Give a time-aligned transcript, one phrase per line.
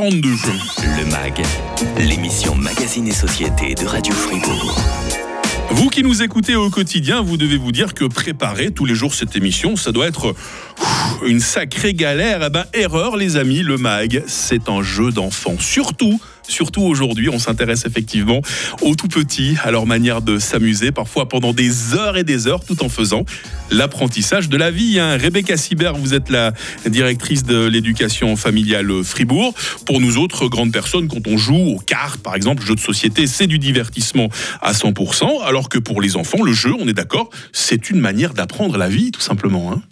[0.00, 0.30] 42
[0.96, 1.42] Le MAG,
[1.98, 4.76] l'émission Magazine et Société de Radio Fribourg.
[5.70, 9.12] Vous qui nous écoutez au quotidien, vous devez vous dire que préparer tous les jours
[9.12, 10.36] cette émission, ça doit être
[11.26, 12.44] une sacrée galère.
[12.46, 15.56] Eh ben, erreur, les amis, le MAG, c'est un jeu d'enfant.
[15.58, 18.40] Surtout Surtout aujourd'hui, on s'intéresse effectivement
[18.82, 22.64] aux tout petits, à leur manière de s'amuser, parfois pendant des heures et des heures,
[22.64, 23.24] tout en faisant
[23.70, 24.98] l'apprentissage de la vie.
[24.98, 25.18] Hein.
[25.18, 26.52] Rebecca Sibert, vous êtes la
[26.86, 29.54] directrice de l'éducation familiale Fribourg.
[29.84, 33.26] Pour nous autres grandes personnes, quand on joue aux cartes, par exemple, jeux de société,
[33.26, 34.28] c'est du divertissement
[34.62, 38.32] à 100%, alors que pour les enfants, le jeu, on est d'accord, c'est une manière
[38.32, 39.72] d'apprendre la vie, tout simplement.
[39.72, 39.82] Hein.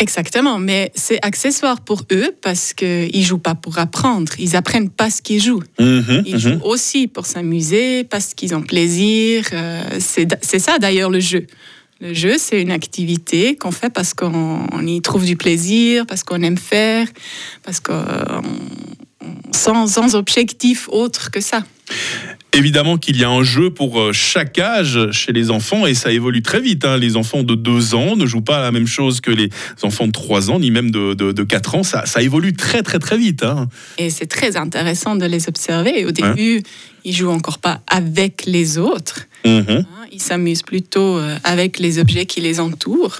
[0.00, 5.10] Exactement, mais c'est accessoire pour eux parce qu'ils jouent pas pour apprendre, ils apprennent pas
[5.10, 5.64] ce qu'ils jouent.
[5.80, 6.38] Mhm, ils mhm.
[6.40, 9.44] jouent aussi pour s'amuser, parce qu'ils ont plaisir.
[9.52, 11.46] euh, c'est ça d'ailleurs le jeu.
[12.00, 16.22] Le jeu, c'est une activité qu'on fait parce qu'on on y trouve du plaisir, parce
[16.22, 17.08] qu'on aime faire,
[17.64, 21.64] parce qu'on on- sans, sans objectif autre que ça.
[22.54, 26.10] Évidemment qu'il y a un jeu pour euh, chaque âge chez les enfants et ça
[26.10, 26.84] évolue très vite.
[26.86, 26.96] hein.
[26.96, 29.50] Les enfants de 2 ans ne jouent pas à la même chose que les
[29.82, 31.82] enfants de 3 ans, ni même de, de, de 4 ans.
[31.82, 33.42] Ça, ça évolue très très très vite.
[33.44, 33.68] hein.
[33.98, 36.06] Et c'est très intéressant de les observer.
[36.06, 36.62] Au début,
[37.04, 39.26] ils jouent encore pas avec les autres.
[39.44, 39.64] Mhm.
[39.68, 43.18] Hein, Ils s'amusent plutôt euh, avec les objets qui les entourent.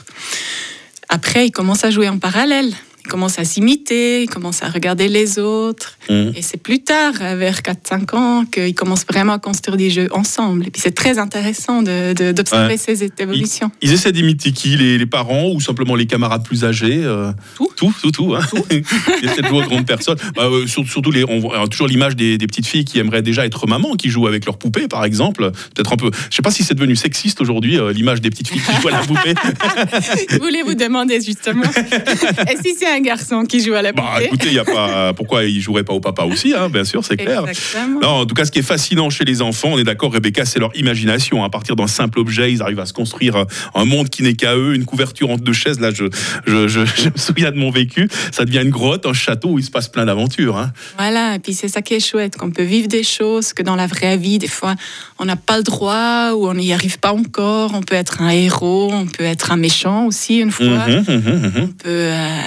[1.10, 2.72] Après, ils commencent à jouer en parallèle.
[3.08, 5.96] Ils commencent à s'imiter, ils commencent à regarder les autres.
[6.10, 6.34] Mhm.
[6.36, 10.66] Et c'est plus tard, vers 4-5 ans, qu'ils commencent vraiment à construire des jeux ensemble.
[10.66, 12.76] Et puis c'est très intéressant d'observer Ouais.
[12.76, 13.70] ces évolutions.
[13.80, 17.70] Ils essaient d'imiter qui les, les parents ou simplement les camarades plus âgés euh, Tout.
[17.76, 18.34] Tout, tout, tout.
[18.34, 18.40] hein?
[18.70, 20.18] Ils essaient de jouer aux grandes personnes.
[20.36, 23.22] Bah, euh, sur- surtout, les, on voit toujours l'image des, des petites filles qui aimeraient
[23.22, 25.50] déjà être maman, qui jouent avec leurs poupées, par exemple.
[25.74, 26.10] Peut-être un peu.
[26.28, 28.88] Je sais pas si c'est devenu sexiste aujourd'hui, euh, l'image des petites filles qui jouent
[28.88, 29.34] à la poupée.
[30.30, 31.62] Je voulais vous demander justement,
[32.50, 34.64] et si c'est un garçon qui joue à la Bah, poupée écoutez, il y a
[34.64, 35.12] pas.
[35.16, 37.44] Pourquoi ils joueraient pas au papa aussi, hein, bien sûr, c'est clair.
[37.48, 38.00] Exactement.
[38.00, 40.44] Non, en tout cas, ce qui est fascinant chez les enfants, on est d'accord, Rebecca,
[40.44, 41.44] c'est leur imagination.
[41.44, 44.56] À partir d'un simple objet, ils arrivent à se construire un monde qui n'est qu'à
[44.56, 45.80] eux, une couverture entre deux chaises.
[45.80, 46.04] Là, je,
[46.46, 48.08] je, je, je me souviens de mon vécu.
[48.32, 50.56] Ça devient une grotte, un château où il se passe plein d'aventures.
[50.56, 50.72] hein.
[50.98, 53.76] Voilà, et puis c'est ça qui est chouette, qu'on peut vivre des choses que dans
[53.76, 54.74] la vraie vie, des fois,
[55.18, 57.72] on n'a pas le droit ou on n'y arrive pas encore.
[57.74, 60.66] On peut être un héros, on peut être un méchant aussi une fois.
[60.66, 61.52] Mhm, mhm, mhm.
[61.62, 62.38] On peut, euh,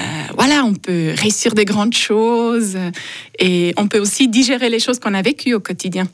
[0.44, 2.76] voilà, on peut réussir des grandes choses
[3.38, 6.08] et on peut aussi digérer les choses qu'on a vécues au quotidien.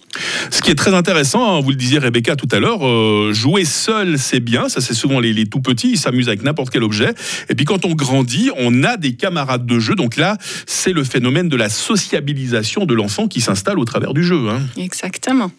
[0.52, 3.64] Ce qui est très intéressant, hein, vous le disiez Rebecca tout à l'heure, euh, jouer
[3.64, 6.84] seul c'est bien, ça c'est souvent les, les tout petits, ils s'amusent avec n'importe quel
[6.84, 7.14] objet.
[7.48, 11.06] Et puis quand on grandit, on a des camarades de jeu, donc là c'est le
[11.06, 14.50] phénomène de la sociabilisation de l'enfant qui s'installe au travers du jeu.
[14.50, 14.60] hein.
[14.76, 15.52] Exactement.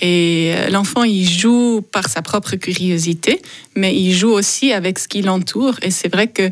[0.00, 3.40] Et euh, l'enfant, il joue par sa propre curiosité,
[3.76, 5.74] mais il joue aussi avec ce qui l'entoure.
[5.82, 6.50] Et c'est vrai que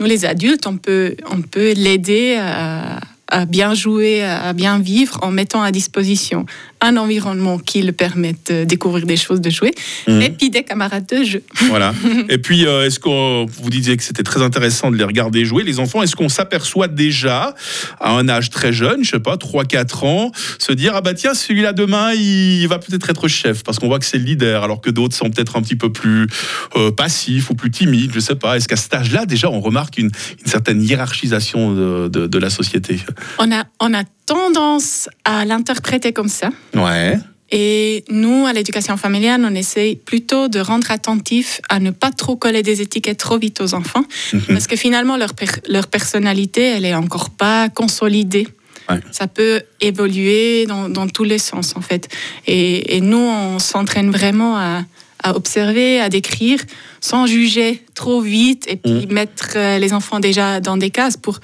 [0.00, 2.98] nous, les adultes, on peut, on peut l'aider à,
[3.30, 6.46] à bien jouer, à bien vivre en mettant à disposition
[6.82, 9.72] un environnement qui le permette de découvrir des choses, de jouer,
[10.08, 10.22] Mhm.
[10.22, 11.42] et puis des camarades de jeu.
[11.68, 11.92] Voilà.
[12.30, 15.62] Et puis, euh, est-ce qu'on vous disiez que c'était très intéressant de les regarder jouer,
[15.62, 17.54] les enfants Est-ce qu'on s'aperçoit déjà,
[18.00, 21.34] à un âge très jeune, je sais pas, 3-4 ans, se dire Ah bah tiens,
[21.34, 24.80] celui-là demain, il va peut-être être chef, parce qu'on voit que c'est le leader, alors
[24.80, 26.28] que d'autres sont peut-être un petit peu plus
[26.76, 28.56] euh, passifs ou plus timides, je sais pas.
[28.56, 30.10] Est-ce qu'à cet âge-là, déjà, on remarque une,
[30.40, 33.00] une certaine hiérarchisation de, de- de la société?
[33.38, 36.50] On a, on a tendance à l'interpréter comme ça.
[36.74, 37.18] Ouais.
[37.52, 42.36] Et nous, à l'éducation familiale, on essaye plutôt de rendre attentif à ne pas trop
[42.36, 44.42] coller des étiquettes trop vite aux enfants, Mhm.
[44.48, 48.46] parce que finalement, leur, per- leur personnalité, elle est encore pas consolidée.
[48.88, 49.00] Ouais.
[49.10, 52.08] Ça peut évoluer dans, dans tous les sens, en fait.
[52.46, 54.84] Et, et nous, on s'entraîne vraiment à,
[55.22, 56.60] à observer, à décrire,
[57.00, 61.40] sans juger trop vite, et puis mettre euh, les enfants déjà dans des cases pour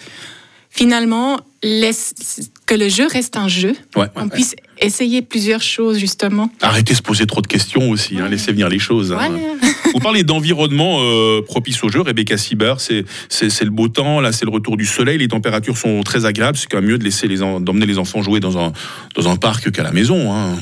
[0.77, 2.15] finalement laisse-
[2.67, 4.29] que le jeu reste un jeu, Ouais, ouais, on ouais.
[4.29, 6.51] puisse essayer plusieurs choses, justement.
[6.61, 9.13] Arrêtez de se poser trop de questions aussi, hein, laissez venir les choses.
[9.13, 9.31] hein.
[9.95, 13.05] Vous parlez d'environnement euh, propice au jeu, Rebecca Sieber, c'est
[13.65, 16.67] le beau temps, là c'est le retour du soleil, les températures sont très agréables, c'est
[16.67, 18.73] quand même mieux de laisser les en- d'emmener les enfants jouer dans un
[19.15, 20.33] dans un parc qu'à la maison.
[20.35, 20.57] hein.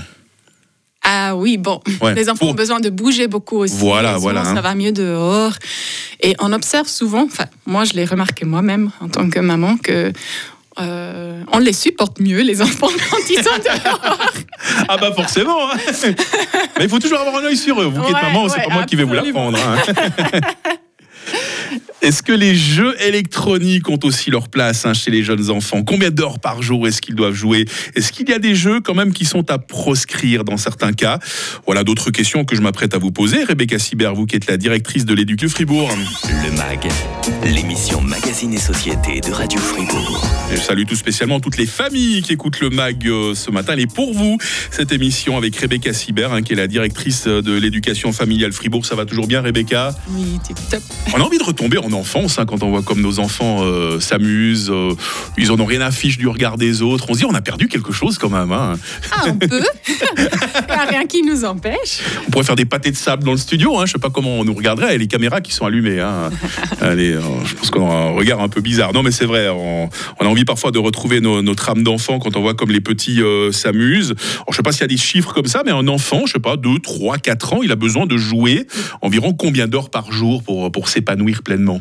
[1.07, 1.81] Ah oui, bon,
[2.17, 3.75] les enfants ont besoin de bouger beaucoup aussi.
[3.77, 4.43] Voilà, voilà.
[4.43, 5.53] Ça va mieux dehors.
[6.27, 10.11] Et on observe souvent, enfin, moi je l'ai remarqué moi-même en tant que maman, que
[10.81, 14.01] euh, on les supporte mieux, les enfants, quand ils sont dehors.
[14.89, 15.71] Ah bah forcément.
[15.71, 15.77] hein.
[16.79, 17.85] Mais il faut toujours avoir un œil sur eux.
[17.85, 19.59] Vous qui êtes Ouais, maman, c'est ouais, pas moi qui vais vous l'apprendre.
[19.59, 20.41] hein.
[22.05, 25.83] Est-ce que les jeux électroniques ont aussi leur place hein, chez les jeunes enfants?
[25.83, 27.65] Combien d'heures par jour est-ce qu'ils doivent jouer?
[27.95, 31.19] Est-ce qu'il y a des jeux quand même qui sont à proscrire dans certains cas?
[31.65, 33.43] Voilà d'autres questions que je m'apprête à vous poser.
[33.43, 35.91] Rebecca Sibert, vous qui êtes la directrice de l'Éduc Fribourg.
[36.25, 36.93] Le MAG,
[37.43, 40.29] l'émission Magazine et Société de Radio Fribourg.
[40.51, 43.73] je salue tout spécialement toutes les familles qui écoutent le MAG euh, ce matin.
[43.73, 44.37] Elle est pour vous,
[44.71, 48.85] cette émission avec Rebecca Sibert, hein, qui est la directrice de l'éducation familiale Fribourg.
[48.85, 49.97] Ça va toujours bien, Rebecca?
[50.11, 50.39] Oui,
[50.71, 50.83] top.
[51.15, 54.01] On a envie de retomber en enfance hein, quand on voit comme nos enfants euh,
[54.01, 54.71] s'amusent.
[54.71, 54.95] Euh,
[55.39, 57.07] ils en ont rien à fiche du regard des autres.
[57.09, 58.53] On se dit, on a perdu quelque chose quand même.
[58.53, 58.75] Hein.
[59.11, 59.49] Ah, on peut.
[59.89, 62.01] Il n'y a rien qui nous empêche.
[62.27, 63.77] On pourrait faire des pâtés de sable dans le studio.
[63.77, 63.87] Hein.
[63.87, 64.95] Je ne sais pas comment on nous regarderait.
[64.95, 66.01] Et les caméras qui sont allumées.
[66.01, 66.31] Hein.
[66.81, 68.93] Allez, euh, je pense qu'on a un regard un peu bizarre.
[68.93, 69.49] Non, mais c'est vrai.
[69.49, 69.89] On,
[70.21, 73.21] a envie parfois de retrouver notre âme d'enfant quand on voit comme les petits
[73.53, 74.15] s'amusent.
[74.19, 76.23] Je ne sais pas s'il y a des chiffres comme ça, mais un enfant, je
[76.23, 78.67] ne sais pas, 2, 3, 4 ans, il a besoin de jouer
[79.03, 81.81] environ combien d'heures par jour pour, pour s'épanouir pleinement?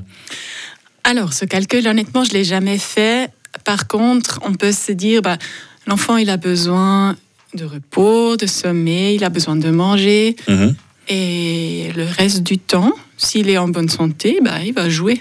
[1.04, 3.30] Alors, ce calcul, honnêtement, je ne l'ai jamais fait.
[3.66, 5.38] Par contre, on peut se dire, bah,
[5.86, 7.16] l'enfant, il a besoin
[7.54, 10.36] de repos, de sommeil, il a besoin de manger.
[10.48, 10.76] Mhm.
[11.10, 15.20] Et le reste du temps, s'il est en bonne santé, bah, il va jouer.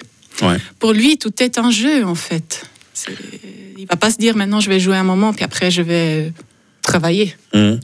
[0.78, 2.64] Pour lui, tout est un jeu, en fait.
[3.78, 6.32] Il va pas se dire maintenant je vais jouer un moment, puis après je vais
[6.82, 7.34] travailler.
[7.54, 7.80] Mhm.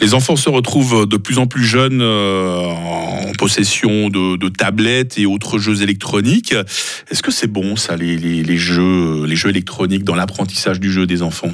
[0.00, 5.26] Les enfants se retrouvent de plus en plus jeunes euh, en possession de, tablettes et
[5.26, 6.54] autres jeux électroniques.
[7.10, 11.22] Est-ce que c'est bon ça, les, jeux, les jeux électroniques dans l'apprentissage du jeu des
[11.22, 11.52] enfants?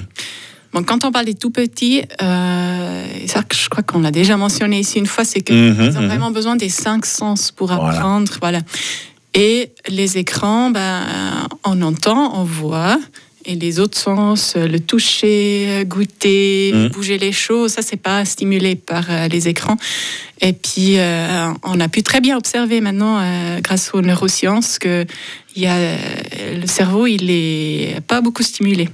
[0.72, 4.80] Bon, quand on parle des tout petits, euh, ça, je crois qu'on l'a déjà mentionné
[4.80, 6.06] ici une fois, c'est qu'ils mhm, ont mhm.
[6.06, 8.32] vraiment besoin des cinq sens pour apprendre.
[8.40, 8.60] Voilà.
[9.34, 11.02] Et les écrans, ben,
[11.64, 12.98] on entend, on voit,
[13.46, 16.88] et les autres sens, le toucher, goûter, mmh.
[16.88, 19.76] bouger les choses, ça c'est pas stimulé par euh, les écrans.
[20.40, 25.06] Et puis euh, on a pu très bien observer maintenant, euh, grâce aux neurosciences, que
[25.56, 25.76] y a,
[26.54, 28.88] le cerveau il est pas beaucoup stimulé.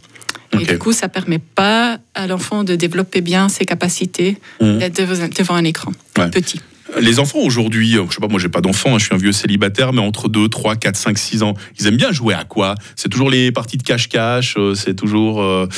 [0.53, 4.79] Et du coup, ça permet pas à l'enfant de développer bien ses capacités mmh.
[4.79, 4.97] d'être
[5.39, 5.93] devant un écran
[6.33, 6.61] petit.
[6.99, 9.33] Les enfants aujourd'hui, je sais pas, moi j'ai pas d'enfants, hein, je suis un vieux
[9.33, 12.75] célibataire, mais entre 2, 3, 4, 5, 6 ans, ils aiment bien jouer à quoi?
[12.97, 15.69] C'est toujours les parties de cache-cache, euh, c'est toujours euh,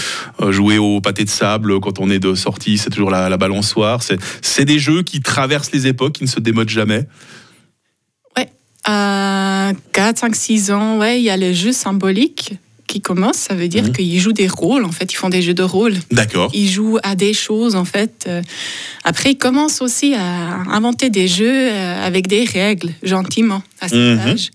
[0.40, 4.00] euh, jouer au pâté de sable quand on est de sortie, c'est toujours la, balançoire.
[4.02, 7.06] C'est des jeux qui traversent les époques, qui ne se démodent jamais.
[8.36, 8.48] Ouais,
[8.84, 12.54] à 4, 5, 6 ans, ouais, il y a les jeux symboliques
[12.92, 13.92] qui commencent, ça veut dire mhm.
[13.92, 15.94] qu'ils jouent des rôles, en fait, ils font des jeux de rôle.
[16.10, 16.50] D'accord.
[16.52, 18.26] Ils jouent à des choses, en fait.
[18.28, 18.42] Euh.
[19.02, 23.98] Après, ils commencent aussi à inventer des jeux euh, avec des règles, gentiment, à cet
[23.98, 24.18] mhm.
[24.18, 24.50] âge.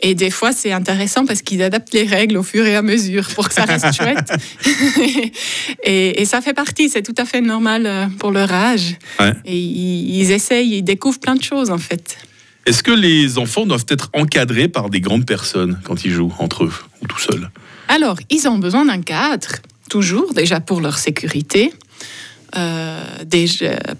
[0.00, 3.28] Et des fois, c'est intéressant parce qu'ils adaptent les règles au fur et à mesure
[3.34, 4.32] pour que ça reste chouette.
[5.84, 8.96] et, ça fait partie, c'est tout à fait normal euh, pour leur âge.
[9.44, 12.16] Et ils, ils, essayent, ils découvrent plein de choses en fait.
[12.68, 16.64] Est-ce que les enfants doivent être encadrés par des grandes personnes quand ils jouent entre
[16.64, 17.50] eux ou tout seuls?
[17.88, 19.48] Alors, ils ont besoin d'un cadre,
[19.88, 21.72] toujours, déjà pour leur sécurité.
[22.56, 23.02] Euh,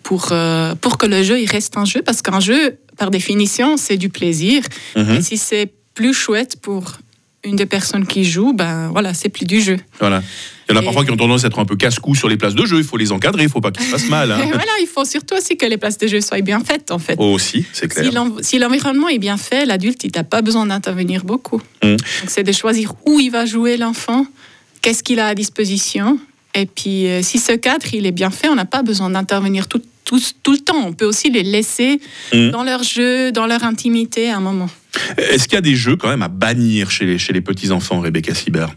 [0.02, 3.78] pour, euh, pour que le jeu il reste un jeu, parce qu'un jeu, par définition,
[3.78, 4.62] c'est du plaisir.
[4.96, 6.92] Et si c'est plus chouette pour
[7.48, 9.76] une des personnes qui jouent, ben voilà, c'est plus du jeu.
[9.98, 10.22] Voilà.
[10.68, 12.36] Il y en a parfois qui ont tendance à être un peu casse-cou sur les
[12.36, 12.76] places de jeu.
[12.78, 14.30] Il faut les encadrer, il ne faut pas qu'ils se fassent mal.
[14.30, 14.38] Hein.
[14.48, 17.16] voilà, il faut surtout aussi que les places de jeu soient bien faites, en fait.
[17.18, 18.10] Oh, aussi, c'est clair.
[18.42, 21.62] Si l'environnement est bien fait, l'adulte, il n'a pas besoin d'intervenir beaucoup.
[21.82, 21.96] Mmh.
[22.26, 24.26] c'est de choisir où il va jouer l'enfant,
[24.82, 26.18] qu'est-ce qu'il a à disposition.
[26.54, 29.68] Et puis, euh, si ce cadre, il est bien fait, on n'a pas besoin d'intervenir
[29.68, 30.86] tout, tout, tout, le temps.
[30.86, 32.00] On peut aussi les laisser
[32.32, 32.50] mmh.
[32.50, 34.70] dans leur jeu, dans leur intimité à un moment.
[35.18, 38.00] Est-ce qu'il y a des jeux quand même à bannir chez les, chez les petits-enfants,
[38.00, 38.74] Rebecca Sibert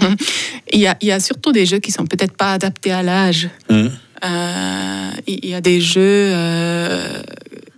[0.72, 3.02] il, y a, il y a surtout des jeux qui sont peut-être pas adaptés à
[3.02, 3.48] l'âge.
[3.70, 3.86] Mmh.
[4.24, 7.22] Euh, il y a des jeux euh,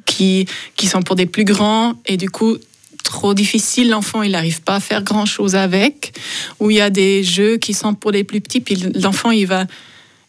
[0.06, 2.56] qui, qui sont pour des plus grands et du coup
[3.04, 3.90] trop difficiles.
[3.90, 6.12] l'enfant il n'arrive pas à faire grand chose avec,
[6.58, 9.46] ou il y a des jeux qui sont pour des plus petits, puis l'enfant il
[9.46, 9.66] va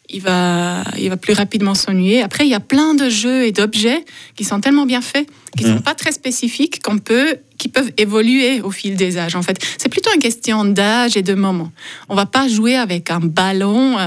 [0.09, 2.21] il va, il va plus rapidement s'ennuyer.
[2.21, 4.03] Après, il y a plein de jeux et d'objets
[4.35, 5.83] qui sont tellement bien faits, qui ne sont mmh.
[5.83, 9.35] pas très spécifiques, qu'on peut, qui peuvent évoluer au fil des âges.
[9.35, 11.71] En fait, c'est plutôt une question d'âge et de moment.
[12.09, 13.97] On va pas jouer avec un ballon.
[13.99, 14.05] Euh,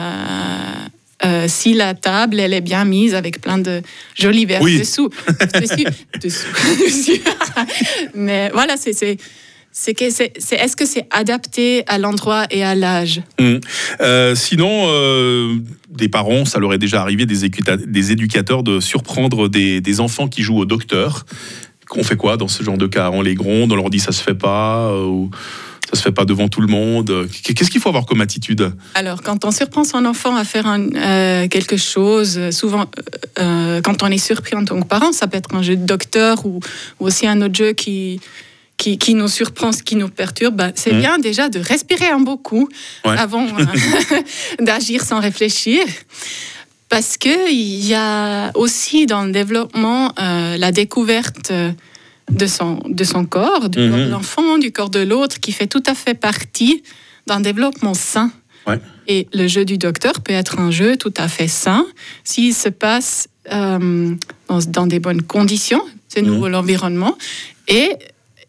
[1.25, 3.81] euh, si la table elle est bien mise avec plein de
[4.17, 5.09] jolis verres dessous.
[6.21, 6.49] dessous.
[8.15, 9.19] Mais voilà, c'est
[9.73, 13.55] c'est que c'est, est-ce que c'est adapté à l'endroit et à l'âge mmh.
[14.03, 15.57] euh, Sinon, euh,
[15.89, 20.43] des parents, ça leur est déjà arrivé, des, des éducateurs, de surprendre des, enfants qui
[20.43, 21.25] jouent au docteur.
[21.97, 23.11] On fait quoi dans ce genre de cas?
[23.11, 25.31] On les gronde, on leur dit ça se fait pas euh, ou
[25.91, 27.27] ça se fait pas devant tout le monde.
[27.43, 28.73] Qu'est-ce qu'il faut avoir comme attitude?
[28.95, 30.65] Alors, quand on surprend son enfant à faire
[31.51, 32.87] quelque chose, souvent,
[33.37, 36.47] quand on est surpris en tant que parent, ça peut être un jeu de docteur
[36.47, 36.61] ou,
[37.01, 38.21] ou aussi un autre jeu qui
[38.83, 41.01] qui, qui nous surprend, ce qui nous perturbe, bah, c'est Mhm.
[41.05, 42.69] bien déjà de respirer un beau coup
[43.05, 43.17] Ouais.
[43.27, 43.65] avant euh,
[44.69, 45.83] d'agir sans réfléchir.
[46.89, 51.71] Parce qu'il y a aussi dans le développement euh, la découverte euh,
[52.31, 55.69] de son, de son corps, du corps de l'enfant, du corps de l'autre, qui fait
[55.69, 56.83] tout à fait partie
[57.29, 58.31] d'un développement sain.
[58.67, 58.79] Ouais.
[59.07, 61.87] Et le jeu du docteur peut être un jeu tout à fait sain
[62.25, 64.15] s'il se passe euh,
[64.49, 66.29] dans, dans des bonnes conditions, c'est Mhm.
[66.31, 67.17] nouveau l'environnement,
[67.69, 67.91] et,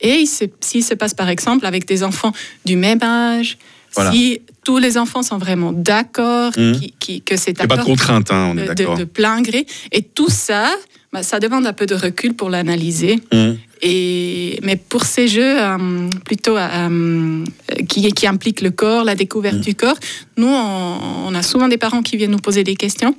[0.03, 0.25] et
[0.59, 2.31] s'il se passe par exemple avec des enfants
[2.65, 3.57] du même âge,
[3.95, 4.11] Voilà.
[4.11, 6.51] si tous les enfants sont vraiment d'accord,
[6.99, 8.97] qui- que c'est a pas de d'accord contrainte, hein, on est de, de- d'accord.
[8.97, 10.69] de plein gré, et tout ça,
[11.13, 13.19] bah, ça demande un peu de recul pour l'analyser.
[13.31, 13.57] Mhm.
[13.85, 17.43] Et, mais pour ces jeux euh, plutôt euh,
[17.89, 19.61] qui, qui impliquent le corps, la découverte Mm.
[19.61, 19.97] du corps,
[20.37, 23.13] nous, on, on a souvent des parents qui viennent nous poser des questions.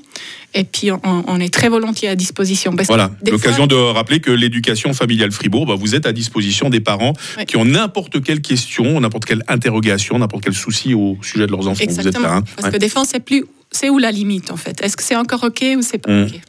[0.54, 2.74] Et puis, on, on est très volontiers à disposition.
[2.74, 6.70] Parce Voilà, l'occasion fois- de rappeler que l'éducation familiale Fribourg, bah, vous êtes à disposition
[6.70, 7.12] des parents
[7.46, 11.68] qui ont n'importe quelle question, n'importe quelle interrogation, n'importe quel souci au sujet de leurs
[11.68, 11.84] enfants.
[11.86, 12.26] Vous êtes Exactement.
[12.28, 12.34] là.
[12.36, 12.44] hein.
[12.56, 12.72] Parce Ouais.
[12.72, 14.80] que des fois, on sait plus c'est où la limite, en fait.
[14.82, 16.26] Est-ce que c'est encore OK ou c'est pas Mm.
[16.26, 16.40] OK?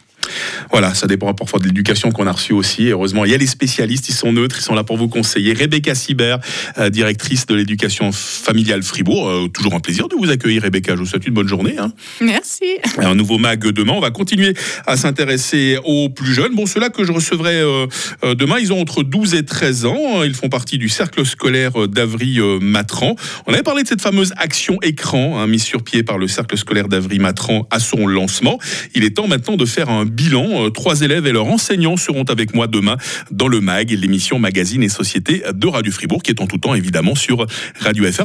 [0.72, 2.88] Voilà, ça dépend parfois de l'éducation qu'on a reçue aussi.
[2.90, 5.54] Heureusement, il y a les spécialistes, ils sont neutres, ils sont là pour vous conseiller.
[5.54, 6.40] Rebecca Sibert,
[6.78, 9.30] euh, directrice de l'éducation familiale Fribourg.
[9.30, 10.94] Euh, toujours un plaisir de vous accueillir, Rebecca.
[10.96, 11.76] Je vous souhaite une bonne journée.
[11.78, 11.92] hein.
[12.22, 12.66] Merci.
[12.98, 13.94] Un nouveau mag demain.
[13.94, 14.54] On va continuer
[14.88, 16.56] à s'intéresser aux plus jeunes.
[16.56, 17.88] Bon, ceux-là que je recevrai euh,
[18.36, 20.24] demain, ils ont entre 12 et 13 ans.
[20.24, 23.16] Ils font partie du cercle scolaire d'Avry-Matran.
[23.48, 26.58] On avait parlé de cette fameuse action écran hein, mise sur pied par le cercle
[26.58, 28.60] scolaire d'Avry-Matran à son lancement.
[28.94, 30.66] Il est temps maintenant de faire un bilan.
[30.66, 32.98] Euh, Trois élèves et leurs enseignants seront avec moi demain
[33.32, 36.74] dans le MAG, l'émission Magazine et Société de Radio Fribourg, qui est en tout temps
[36.74, 37.46] évidemment sur
[37.80, 38.24] Radio FR.